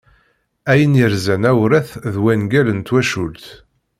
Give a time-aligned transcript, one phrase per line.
[0.71, 3.45] Ayen yerzan awrat d wangal n twacult.